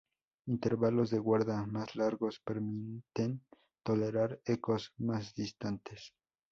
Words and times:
Intervalos 0.47 1.11
de 1.11 1.19
guarda 1.19 1.63
más 1.67 1.95
largos, 1.95 2.39
permiten 2.39 3.43
tolerar 3.83 4.41
ecos 4.45 4.93
más 4.97 5.35
distantes. 5.35 6.15